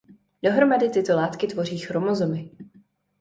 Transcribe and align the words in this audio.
Dohromady 0.43 0.89
tyto 0.89 1.15
látky 1.15 1.47
tvoří 1.47 1.77
chromozomy. 1.77 2.51